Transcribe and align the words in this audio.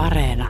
Areena. 0.00 0.48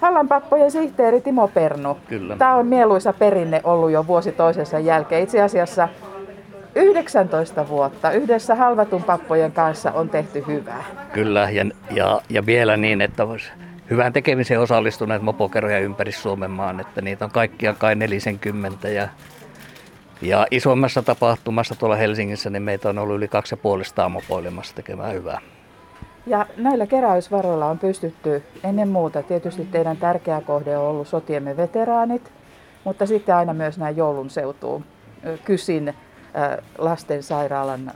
Hallanpappojen 0.00 0.70
sihteeri 0.70 1.20
Timo 1.20 1.48
Pernu. 1.48 1.98
Kyllä. 2.08 2.36
Tämä 2.36 2.54
on 2.54 2.66
mieluisa 2.66 3.12
perinne 3.12 3.60
ollut 3.64 3.90
jo 3.90 4.06
vuosi 4.06 4.32
toisensa 4.32 4.78
jälkeen. 4.78 5.22
Itse 5.22 5.42
asiassa 5.42 5.88
19 6.74 7.68
vuotta 7.68 8.10
yhdessä 8.10 8.54
halvatun 8.54 9.02
pappojen 9.02 9.52
kanssa 9.52 9.92
on 9.92 10.08
tehty 10.08 10.44
hyvää. 10.46 10.84
Kyllä, 11.12 11.50
ja, 11.50 11.64
ja, 11.90 12.20
ja 12.30 12.46
vielä 12.46 12.76
niin, 12.76 13.00
että 13.00 13.22
hyvään 13.90 14.12
tekemiseen 14.12 14.60
osallistuneet 14.60 15.22
mopokeroja 15.22 15.78
ympäri 15.78 16.12
Suomen 16.12 16.50
maan, 16.50 16.80
että 16.80 17.00
niitä 17.00 17.24
on 17.24 17.30
kaikkia 17.30 17.74
kai 17.74 17.94
40 17.94 18.88
ja, 18.88 19.08
ja 20.22 20.46
isommassa 20.50 21.02
tapahtumassa 21.02 21.74
tuolla 21.74 21.96
Helsingissä, 21.96 22.50
niin 22.50 22.62
meitä 22.62 22.88
on 22.88 22.98
ollut 22.98 23.16
yli 23.16 23.28
250 23.28 24.08
mopoilemassa 24.08 24.74
tekemään 24.74 25.14
hyvää. 25.14 25.40
Ja 26.26 26.46
näillä 26.56 26.86
keräysvaroilla 26.86 27.66
on 27.66 27.78
pystytty 27.78 28.42
ennen 28.64 28.88
muuta, 28.88 29.22
tietysti 29.22 29.64
teidän 29.64 29.96
tärkeä 29.96 30.40
kohde 30.40 30.78
on 30.78 30.84
ollut 30.84 31.08
sotiemme 31.08 31.56
veteraanit, 31.56 32.32
mutta 32.84 33.06
sitten 33.06 33.34
aina 33.34 33.54
myös 33.54 33.78
nämä 33.78 33.90
joulun 33.90 34.30
seutuun 34.30 34.84
kysin 35.44 35.94
lastensairaalan 36.78 37.92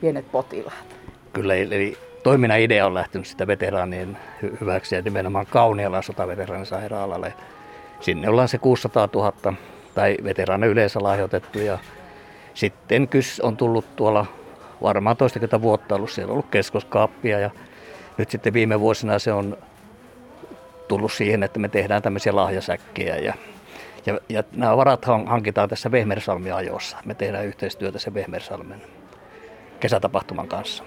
pienet 0.00 0.32
potilaat. 0.32 0.96
Kyllä, 1.32 1.54
eli 1.54 1.98
toiminnan 2.22 2.60
idea 2.60 2.86
on 2.86 2.94
lähtenyt 2.94 3.26
sitä 3.26 3.46
veteraanien 3.46 4.18
hy- 4.42 4.60
hyväksi 4.60 4.94
ja 4.94 5.02
nimenomaan 5.02 5.46
Kaunialan 5.46 6.02
sotaveteraanisairaalalle. 6.02 7.34
Sinne 8.00 8.28
ollaan 8.28 8.48
se 8.48 8.58
600 8.58 9.08
000 9.14 9.32
tai 9.94 10.16
veteraaneja 10.24 10.72
yleensä 10.72 11.02
lahjoitettu 11.02 11.58
ja 11.58 11.78
sitten 12.54 13.08
KYS 13.08 13.40
on 13.40 13.56
tullut 13.56 13.96
tuolla 13.96 14.26
varmaan 14.82 15.16
toistakymmentä 15.16 15.62
vuotta 15.62 15.94
ollut, 15.94 16.10
siellä 16.10 16.30
on 16.30 16.32
ollut 16.32 16.50
keskoskaappia 16.50 17.38
ja 17.40 17.50
nyt 18.18 18.30
sitten 18.30 18.52
viime 18.52 18.80
vuosina 18.80 19.18
se 19.18 19.32
on 19.32 19.56
tullut 20.88 21.12
siihen, 21.12 21.42
että 21.42 21.58
me 21.58 21.68
tehdään 21.68 22.02
tämmöisiä 22.02 22.36
lahjasäkkejä 22.36 23.16
ja, 23.16 23.34
ja, 24.06 24.18
ja 24.28 24.44
nämä 24.52 24.76
varat 24.76 25.04
han- 25.04 25.26
hankitaan 25.26 25.68
tässä 25.68 25.90
Vehmersalmin 25.90 26.54
ajossa. 26.54 26.96
Me 27.04 27.14
tehdään 27.14 27.46
yhteistyötä 27.46 27.98
sen 27.98 28.14
Vehmersalmen 28.14 28.82
kesätapahtuman 29.80 30.48
kanssa. 30.48 30.84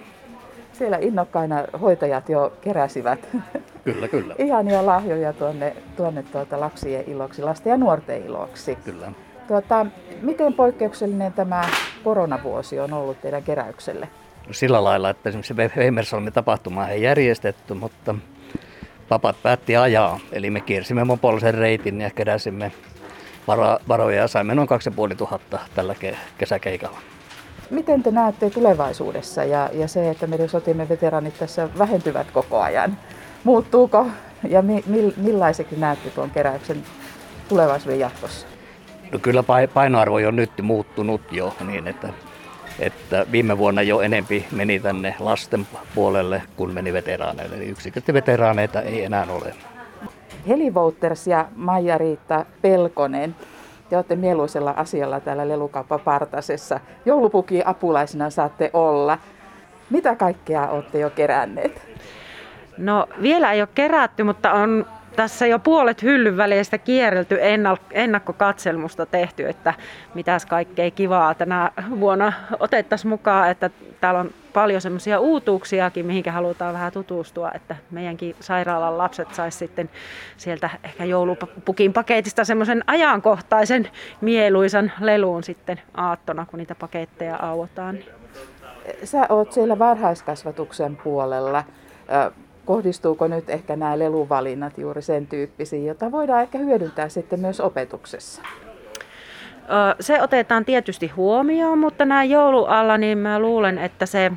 Siellä 0.73 0.97
innokkaina 0.97 1.55
hoitajat 1.81 2.29
jo 2.29 2.53
keräsivät 2.61 3.27
Kyllä, 3.83 4.07
kyllä. 4.07 4.35
ihania 4.47 4.85
lahjoja 4.85 5.33
tuonne, 5.33 5.75
tuonne 5.97 6.23
tuota 6.23 6.59
lapsien 6.59 7.03
iloksi, 7.07 7.41
lasten 7.41 7.71
ja 7.71 7.77
nuorten 7.77 8.25
iloksi. 8.25 8.77
Kyllä. 8.85 9.11
Tuota, 9.47 9.85
miten 10.21 10.53
poikkeuksellinen 10.53 11.33
tämä 11.33 11.63
koronavuosi 12.03 12.79
on 12.79 12.93
ollut 12.93 13.21
teidän 13.21 13.43
keräykselle? 13.43 14.09
No 14.47 14.53
sillä 14.53 14.83
lailla, 14.83 15.09
että 15.09 15.29
esimerkiksi 15.29 15.53
se 15.53 15.71
Vehmersalmin 15.77 16.33
tapahtuma 16.33 16.87
ei 16.87 17.01
järjestetty, 17.01 17.73
mutta 17.73 18.15
papat 19.09 19.35
päätti 19.43 19.77
ajaa. 19.77 20.19
Eli 20.31 20.49
me 20.49 20.61
kiersimme 20.61 21.03
mopollisen 21.03 21.53
reitin 21.53 22.01
ja 22.01 22.09
keräsimme 22.09 22.71
varo- 23.47 23.79
varoja 23.87 24.21
ja 24.21 24.27
saimme 24.27 24.55
noin 24.55 24.67
2500 24.67 25.65
tällä 25.75 25.93
ke- 25.93 26.17
kesäkeikalla. 26.37 26.97
Miten 27.69 28.03
te 28.03 28.11
näette 28.11 28.49
tulevaisuudessa 28.49 29.43
ja, 29.43 29.69
ja 29.73 29.87
se, 29.87 30.09
että 30.09 30.27
meidän 30.27 30.49
sotiemme 30.49 30.89
veteraanit 30.89 31.39
tässä 31.39 31.69
vähentyvät 31.77 32.31
koko 32.31 32.61
ajan? 32.61 32.97
Muuttuuko 33.43 34.07
ja 34.49 34.61
mi, 34.61 34.83
mi, 34.85 35.13
millaiseksi 35.17 35.75
näette 35.75 36.09
tuon 36.09 36.29
keräyksen 36.29 36.83
tulevaisuuden 37.49 37.99
jatkossa? 37.99 38.47
No 39.11 39.19
kyllä 39.19 39.41
pai- 39.41 39.67
painoarvo 39.73 40.15
on 40.15 40.35
nyt 40.35 40.51
muuttunut 40.61 41.21
jo 41.31 41.53
niin, 41.67 41.87
että, 41.87 42.09
että 42.79 43.25
viime 43.31 43.57
vuonna 43.57 43.81
jo 43.81 44.01
enempi 44.01 44.47
meni 44.51 44.79
tänne 44.79 45.15
lasten 45.19 45.67
puolelle 45.95 46.41
kuin 46.55 46.73
meni 46.73 46.93
veteraaneille. 46.93 47.55
Eli 47.55 47.73
veteraaneita 48.13 48.81
ei 48.81 49.03
enää 49.03 49.25
ole. 49.29 49.55
Heli 50.47 50.71
Wouters 50.71 51.27
ja 51.27 51.45
Maija-Riitta 51.55 52.45
Pelkonen, 52.61 53.35
te 53.89 53.95
olette 53.95 54.15
mieluisella 54.15 54.73
asialla 54.77 55.19
täällä 55.19 55.47
Lelukauppa 55.47 55.99
Partasessa. 55.99 56.79
Joulupuki 57.05 57.61
apulaisena 57.65 58.29
saatte 58.29 58.69
olla. 58.73 59.17
Mitä 59.89 60.15
kaikkea 60.15 60.69
olette 60.69 60.99
jo 60.99 61.09
keränneet? 61.09 61.81
No 62.77 63.07
vielä 63.21 63.51
ei 63.51 63.61
ole 63.61 63.69
kerätty, 63.75 64.23
mutta 64.23 64.53
on 64.53 64.85
tässä 65.17 65.47
jo 65.47 65.59
puolet 65.59 66.03
hyllyn 66.03 66.37
välistä 66.37 66.77
kierrelty 66.77 67.37
ennakkokatselmusta 67.91 69.05
tehty, 69.05 69.49
että 69.49 69.73
mitäs 70.13 70.45
kaikkea 70.45 70.91
kivaa 70.91 71.33
tänä 71.33 71.71
vuonna 71.99 72.33
otettaisiin 72.59 73.09
mukaan, 73.09 73.49
että 73.49 73.69
täällä 74.01 74.19
on 74.19 74.31
paljon 74.53 74.81
semmoisia 74.81 75.19
uutuuksiakin, 75.19 76.05
mihinkä 76.05 76.31
halutaan 76.31 76.73
vähän 76.73 76.91
tutustua, 76.91 77.51
että 77.53 77.75
meidänkin 77.91 78.35
sairaalan 78.39 78.97
lapset 78.97 79.33
sais 79.33 79.59
sitten 79.59 79.89
sieltä 80.37 80.69
ehkä 80.83 81.05
joulupukin 81.05 81.93
paketista 81.93 82.45
semmoisen 82.45 82.83
ajankohtaisen 82.87 83.89
mieluisan 84.21 84.91
leluun 84.99 85.43
sitten 85.43 85.81
aattona, 85.93 86.45
kun 86.45 86.57
niitä 86.57 86.75
paketteja 86.75 87.35
auotaan. 87.35 87.97
Sä 89.03 89.25
oot 89.29 89.51
siellä 89.53 89.79
varhaiskasvatuksen 89.79 90.95
puolella. 90.95 91.63
Kohdistuuko 92.67 93.27
nyt 93.27 93.49
ehkä 93.49 93.75
nämä 93.75 93.99
leluvalinnat 93.99 94.77
juuri 94.77 95.01
sen 95.01 95.27
tyyppisiin, 95.27 95.85
jota 95.85 96.11
voidaan 96.11 96.41
ehkä 96.41 96.57
hyödyntää 96.57 97.09
sitten 97.09 97.39
myös 97.39 97.59
opetuksessa? 97.59 98.41
Se 99.99 100.21
otetaan 100.21 100.65
tietysti 100.65 101.07
huomioon, 101.07 101.79
mutta 101.79 102.05
nämä 102.05 102.23
joulualla, 102.23 102.97
niin 102.97 103.17
mä 103.17 103.39
luulen, 103.39 103.77
että 103.77 104.05
se 104.05 104.31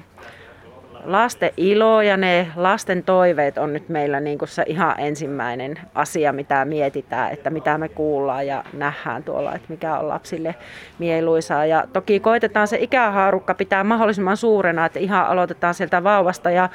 lasten 1.05 1.51
ilo 1.57 2.03
ja 2.03 2.17
ne 2.17 2.47
lasten 2.57 3.03
toiveet 3.03 3.59
on 3.59 3.73
nyt 3.73 3.89
meillä 3.89 4.21
niin 4.21 4.39
kuin 4.39 4.49
se 4.49 4.63
ihan 4.67 4.95
ensimmäinen 4.99 5.79
asia, 5.95 6.33
mitä 6.33 6.65
mietitään, 6.65 7.33
että 7.33 7.51
mitä 7.51 7.79
me 7.79 7.89
kuullaan 7.89 8.47
ja 8.47 8.65
nähdään 8.73 9.25
tuolla, 9.25 9.55
että 9.55 9.67
mikä 9.69 9.99
on 9.99 10.09
lapsille 10.09 10.55
mieluisaa. 10.99 11.67
Ja 11.67 11.85
toki 11.93 12.21
koitetaan 12.21 12.69
se 12.69 12.79
ikähaarukka 12.81 13.55
pitää 13.55 13.85
mahdollisimman 13.85 14.37
suurena, 14.37 14.87
että 14.87 14.99
ihan 14.99 15.27
aloitetaan 15.27 15.75
sieltä 15.75 16.05
vauvasta 16.05 16.51
ja 16.51 16.69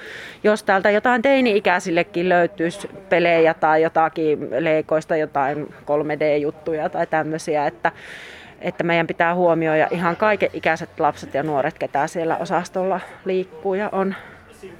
jos 0.43 0.63
täältä 0.63 0.91
jotain 0.91 1.21
teini-ikäisillekin 1.21 2.29
löytyisi 2.29 2.89
pelejä 3.09 3.53
tai 3.53 3.81
jotakin 3.81 4.47
leikoista, 4.59 5.15
jotain 5.15 5.73
3D-juttuja 5.85 6.89
tai 6.89 7.07
tämmöisiä, 7.07 7.67
että 7.67 7.91
että 8.61 8.83
meidän 8.83 9.07
pitää 9.07 9.35
huomioida 9.35 9.87
ihan 9.91 10.15
kaiken 10.15 10.49
ikäiset 10.53 10.99
lapset 10.99 11.33
ja 11.33 11.43
nuoret, 11.43 11.79
ketä 11.79 12.07
siellä 12.07 12.37
osastolla 12.37 12.99
liikkuu 13.25 13.73
ja 13.73 13.89
on. 13.91 14.15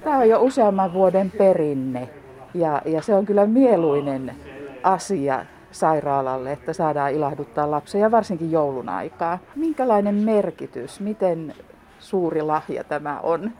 Tämä 0.04 0.18
on 0.18 0.28
jo 0.28 0.42
useamman 0.42 0.92
vuoden 0.92 1.30
perinne 1.30 2.08
ja, 2.54 2.82
ja 2.84 3.02
se 3.02 3.14
on 3.14 3.26
kyllä 3.26 3.46
mieluinen 3.46 4.36
asia 4.82 5.44
sairaalalle, 5.70 6.52
että 6.52 6.72
saadaan 6.72 7.12
ilahduttaa 7.12 7.70
lapsia 7.70 8.10
varsinkin 8.10 8.52
joulun 8.52 8.88
aikaa. 8.88 9.38
Minkälainen 9.56 10.14
merkitys, 10.14 11.00
miten 11.00 11.54
suuri 11.98 12.42
lahja 12.42 12.84
tämä 12.84 13.20
on? 13.20 13.52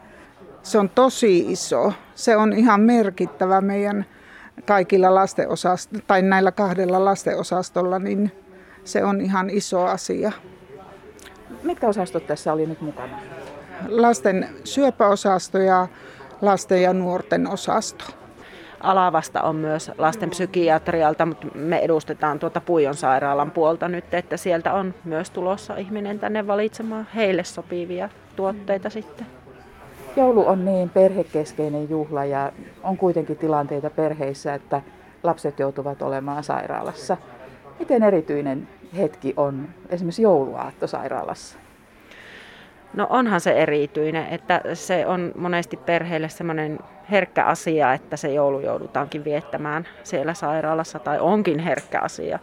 Se 0.62 0.78
on 0.78 0.88
tosi 0.88 1.52
iso. 1.52 1.92
Se 2.14 2.36
on 2.36 2.52
ihan 2.52 2.80
merkittävä 2.80 3.60
meidän 3.60 4.04
kaikilla 4.64 5.14
lastenosastolla, 5.14 6.04
tai 6.06 6.22
näillä 6.22 6.52
kahdella 6.52 7.04
lastenosastolla, 7.04 7.98
niin 7.98 8.32
se 8.86 9.04
on 9.04 9.20
ihan 9.20 9.50
iso 9.50 9.84
asia. 9.84 10.32
Mitkä 11.62 11.88
osastot 11.88 12.26
tässä 12.26 12.52
oli 12.52 12.66
nyt 12.66 12.80
mukana? 12.80 13.18
Lasten 13.88 14.48
syöpäosasto 14.64 15.58
ja 15.58 15.86
lasten 16.42 16.82
ja 16.82 16.92
nuorten 16.92 17.46
osasto. 17.46 18.04
Alavasta 18.80 19.42
on 19.42 19.56
myös 19.56 19.90
lasten 19.98 20.30
psykiatrialta, 20.30 21.26
mutta 21.26 21.46
me 21.54 21.78
edustetaan 21.78 22.38
tuota 22.38 22.60
Puijon 22.60 22.94
sairaalan 22.94 23.50
puolta 23.50 23.88
nyt, 23.88 24.14
että 24.14 24.36
sieltä 24.36 24.72
on 24.72 24.94
myös 25.04 25.30
tulossa 25.30 25.76
ihminen 25.76 26.18
tänne 26.18 26.46
valitsemaan 26.46 27.06
heille 27.14 27.44
sopivia 27.44 28.08
tuotteita 28.36 28.90
sitten. 28.90 29.26
Joulu 30.16 30.48
on 30.48 30.64
niin 30.64 30.90
perhekeskeinen 30.90 31.90
juhla 31.90 32.24
ja 32.24 32.52
on 32.82 32.96
kuitenkin 32.96 33.36
tilanteita 33.36 33.90
perheissä, 33.90 34.54
että 34.54 34.82
lapset 35.22 35.58
joutuvat 35.58 36.02
olemaan 36.02 36.44
sairaalassa. 36.44 37.16
Miten 37.78 38.02
erityinen 38.02 38.68
hetki 38.96 39.34
on 39.36 39.68
esimerkiksi 39.88 40.22
jouluaatto 40.22 40.86
sairaalassa? 40.86 41.58
No 42.94 43.06
onhan 43.10 43.40
se 43.40 43.50
erityinen, 43.50 44.26
että 44.26 44.60
se 44.74 45.06
on 45.06 45.32
monesti 45.36 45.76
perheelle 45.76 46.28
semmoinen 46.28 46.78
herkkä 47.10 47.44
asia, 47.44 47.92
että 47.92 48.16
se 48.16 48.32
joulu 48.32 48.60
joudutaankin 48.60 49.24
viettämään 49.24 49.86
siellä 50.02 50.34
sairaalassa 50.34 50.98
tai 50.98 51.18
onkin 51.20 51.58
herkkä 51.58 52.00
asia. 52.00 52.38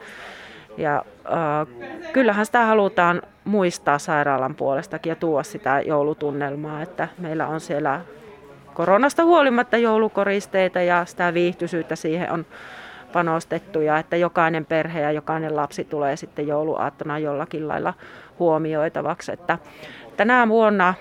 Ja 0.78 1.06
äh, 1.26 2.12
kyllähän 2.14 2.46
sitä 2.46 2.66
halutaan 2.66 3.22
muistaa 3.44 4.00
sairaalan 4.00 4.56
puolestakin 4.56 5.10
ja 5.10 5.16
tuoda 5.16 5.44
sitä 5.44 5.82
joulutunnelmaa, 5.82 6.82
että 6.82 7.08
meillä 7.18 7.48
on 7.48 7.60
siellä 7.60 8.02
koronasta 8.74 9.24
huolimatta 9.24 9.78
joulukoristeita 9.78 10.82
ja 10.82 11.06
sitä 11.06 11.34
viihtyisyyttä 11.34 11.96
siihen 11.96 12.32
on 12.32 12.46
panostettu 13.14 13.82
ja 13.82 13.98
että 13.98 14.18
jokainen 14.18 14.66
perhe 14.66 15.02
ja 15.02 15.12
jokainen 15.12 15.56
lapsi 15.56 15.84
tulee 15.84 16.16
sitten 16.16 16.48
jouluaattona 16.48 17.20
jollakin 17.20 17.68
lailla 17.68 17.94
huomioitavaksi. 18.40 19.32
Että 19.32 19.58
tänä 20.18 20.48
vuonna 20.48 20.94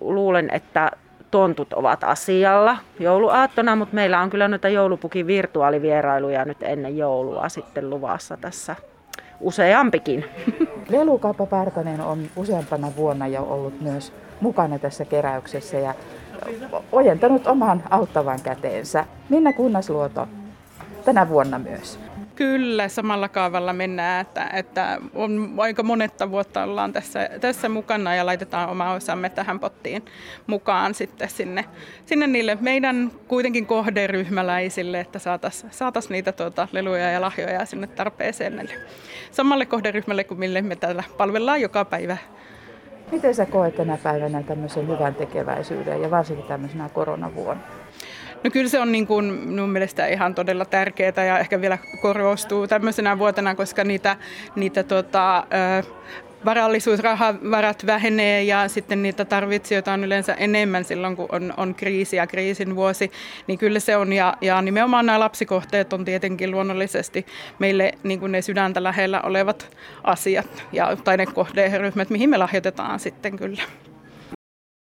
luulen, 0.00 0.50
että 0.52 0.90
tontut 1.30 1.72
ovat 1.72 2.04
asialla 2.04 2.76
jouluaattona, 3.00 3.76
mutta 3.76 3.94
meillä 3.94 4.20
on 4.20 4.30
kyllä 4.30 4.48
noita 4.48 4.68
joulupukin 4.68 5.26
virtuaalivierailuja 5.26 6.44
nyt 6.44 6.62
ennen 6.62 6.96
joulua 6.96 7.48
sitten 7.48 7.90
luvassa 7.90 8.36
tässä 8.36 8.76
useampikin. 9.40 10.24
Lelukauppa 10.88 11.46
Partanen 11.46 12.00
on 12.00 12.18
useampana 12.36 12.88
vuonna 12.96 13.26
jo 13.26 13.42
ollut 13.42 13.80
myös 13.80 14.12
mukana 14.40 14.78
tässä 14.78 15.04
keräyksessä 15.04 15.78
ja 15.78 15.94
ojentanut 16.92 17.46
oman 17.46 17.82
auttavan 17.90 18.40
käteensä. 18.42 19.04
Minna 19.28 19.52
Kunnasluoto 19.52 20.28
tänä 21.04 21.28
vuonna 21.28 21.58
myös. 21.58 21.98
Kyllä, 22.34 22.88
samalla 22.88 23.28
kaavalla 23.28 23.72
mennään, 23.72 24.20
että, 24.20 24.50
että 24.52 24.98
on 25.14 25.54
aika 25.58 25.82
monetta 25.82 26.30
vuotta 26.30 26.62
ollaan 26.62 26.92
tässä, 26.92 27.30
tässä 27.40 27.68
mukana 27.68 28.14
ja 28.14 28.26
laitetaan 28.26 28.68
oma 28.68 28.92
osamme 28.92 29.28
tähän 29.28 29.60
pottiin 29.60 30.04
mukaan 30.46 30.94
sitten 30.94 31.28
sinne, 31.28 31.64
sinne 32.06 32.26
niille 32.26 32.58
meidän 32.60 33.10
kuitenkin 33.28 33.66
kohderyhmäläisille, 33.66 35.00
että 35.00 35.18
saataisiin 35.18 35.72
saatais 35.72 36.10
niitä 36.10 36.32
tuota, 36.32 36.68
leluja 36.72 37.10
ja 37.10 37.20
lahjoja 37.20 37.64
sinne 37.64 37.86
tarpeeseen 37.86 38.68
samalle 39.30 39.66
kohderyhmälle 39.66 40.24
kuin 40.24 40.38
mille 40.38 40.62
me 40.62 40.76
täällä 40.76 41.04
palvellaan 41.16 41.60
joka 41.60 41.84
päivä. 41.84 42.16
Miten 43.12 43.34
sä 43.34 43.46
koet 43.46 43.76
tänä 43.76 43.98
päivänä 44.02 44.42
tämmöisen 44.42 44.88
hyvän 44.88 45.14
tekeväisyyden 45.14 46.02
ja 46.02 46.10
varsinkin 46.10 46.46
tämmöisenä 46.46 46.88
koronavuonna? 46.88 47.62
No 48.44 48.50
kyllä 48.50 48.68
se 48.68 48.80
on 48.80 48.92
niin 48.92 49.06
kuin 49.06 49.24
minun 49.24 49.70
mielestä 49.70 50.06
ihan 50.06 50.34
todella 50.34 50.64
tärkeää 50.64 51.24
ja 51.26 51.38
ehkä 51.38 51.60
vielä 51.60 51.78
korostuu 52.02 52.66
tämmöisenä 52.66 53.18
vuotena, 53.18 53.54
koska 53.54 53.84
niitä, 53.84 54.16
niitä 54.56 54.82
tota, 54.82 55.46
varallisuusrahavarat 56.44 57.86
vähenee 57.86 58.42
ja 58.42 58.68
sitten 58.68 59.02
niitä 59.02 59.24
tarvitsijoita 59.24 59.92
on 59.92 60.04
yleensä 60.04 60.34
enemmän 60.34 60.84
silloin, 60.84 61.16
kun 61.16 61.28
on, 61.32 61.54
on 61.56 61.74
kriisi 61.74 62.16
ja 62.16 62.26
kriisin 62.26 62.76
vuosi, 62.76 63.10
niin 63.46 63.58
kyllä 63.58 63.80
se 63.80 63.96
on. 63.96 64.12
Ja, 64.12 64.36
ja 64.40 64.62
nimenomaan 64.62 65.06
nämä 65.06 65.20
lapsikohteet 65.20 65.92
on 65.92 66.04
tietenkin 66.04 66.50
luonnollisesti 66.50 67.26
meille 67.58 67.92
niin 68.02 68.20
kuin 68.20 68.32
ne 68.32 68.42
sydäntä 68.42 68.82
lähellä 68.82 69.20
olevat 69.20 69.76
asiat 70.04 70.64
ja, 70.72 70.96
tai 70.96 71.16
ne 71.16 71.26
kohderyhmät, 71.26 72.10
mihin 72.10 72.30
me 72.30 72.36
lahjoitetaan 72.36 73.00
sitten 73.00 73.36
kyllä. 73.36 73.62